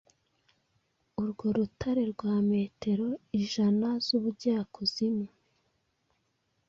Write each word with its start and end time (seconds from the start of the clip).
urwo 1.21 1.45
rutare 1.55 2.03
rwa 2.13 2.35
metero 2.51 3.07
ijana 3.41 3.87
z’ubujyakuzimu 4.05 5.27